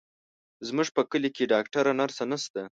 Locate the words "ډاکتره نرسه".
1.53-2.23